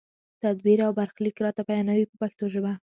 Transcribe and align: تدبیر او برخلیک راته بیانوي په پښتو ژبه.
تدبیر 0.41 0.79
او 0.85 0.91
برخلیک 0.99 1.35
راته 1.45 1.61
بیانوي 1.69 2.05
په 2.09 2.15
پښتو 2.21 2.43
ژبه. 2.53 2.71